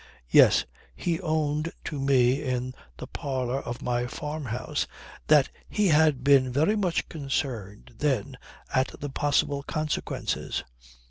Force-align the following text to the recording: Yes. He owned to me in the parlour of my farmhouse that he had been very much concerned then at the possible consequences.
Yes. 0.31 0.65
He 0.95 1.19
owned 1.21 1.71
to 1.83 1.99
me 1.99 2.41
in 2.41 2.73
the 2.97 3.05
parlour 3.05 3.59
of 3.59 3.83
my 3.83 4.07
farmhouse 4.07 4.87
that 5.27 5.51
he 5.69 5.89
had 5.89 6.23
been 6.23 6.51
very 6.51 6.75
much 6.75 7.07
concerned 7.07 7.91
then 7.99 8.35
at 8.73 8.99
the 8.99 9.09
possible 9.11 9.61
consequences. 9.61 10.63